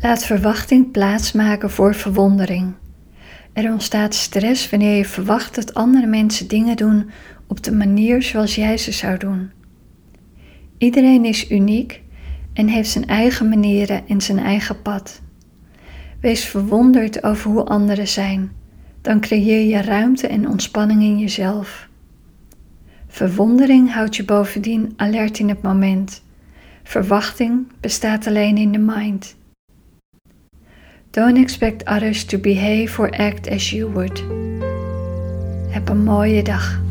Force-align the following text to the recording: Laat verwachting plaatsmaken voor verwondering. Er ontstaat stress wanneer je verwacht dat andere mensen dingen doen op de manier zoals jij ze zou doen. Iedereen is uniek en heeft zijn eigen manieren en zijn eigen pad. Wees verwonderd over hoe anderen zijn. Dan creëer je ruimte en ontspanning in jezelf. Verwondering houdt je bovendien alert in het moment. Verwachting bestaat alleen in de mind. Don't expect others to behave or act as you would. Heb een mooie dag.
Laat 0.00 0.24
verwachting 0.24 0.90
plaatsmaken 0.90 1.70
voor 1.70 1.94
verwondering. 1.94 2.74
Er 3.52 3.72
ontstaat 3.72 4.14
stress 4.14 4.70
wanneer 4.70 4.96
je 4.96 5.04
verwacht 5.04 5.54
dat 5.54 5.74
andere 5.74 6.06
mensen 6.06 6.48
dingen 6.48 6.76
doen 6.76 7.10
op 7.46 7.62
de 7.62 7.72
manier 7.72 8.22
zoals 8.22 8.54
jij 8.54 8.78
ze 8.78 8.92
zou 8.92 9.18
doen. 9.18 9.50
Iedereen 10.78 11.24
is 11.24 11.50
uniek 11.50 12.02
en 12.52 12.68
heeft 12.68 12.90
zijn 12.90 13.06
eigen 13.06 13.48
manieren 13.48 14.08
en 14.08 14.20
zijn 14.20 14.38
eigen 14.38 14.82
pad. 14.82 15.22
Wees 16.20 16.44
verwonderd 16.44 17.22
over 17.22 17.50
hoe 17.50 17.64
anderen 17.64 18.08
zijn. 18.08 18.52
Dan 19.00 19.20
creëer 19.20 19.66
je 19.66 19.80
ruimte 19.82 20.26
en 20.26 20.48
ontspanning 20.48 21.02
in 21.02 21.18
jezelf. 21.18 21.88
Verwondering 23.08 23.92
houdt 23.92 24.16
je 24.16 24.24
bovendien 24.24 24.92
alert 24.96 25.38
in 25.38 25.48
het 25.48 25.62
moment. 25.62 26.22
Verwachting 26.82 27.72
bestaat 27.80 28.26
alleen 28.26 28.56
in 28.56 28.72
de 28.72 28.78
mind. 28.78 29.36
Don't 31.16 31.38
expect 31.38 31.82
others 31.86 32.24
to 32.24 32.36
behave 32.36 32.98
or 32.98 33.08
act 33.14 33.48
as 33.48 33.70
you 33.70 33.88
would. 33.88 34.18
Heb 35.72 35.88
een 35.88 36.02
mooie 36.02 36.42
dag. 36.42 36.85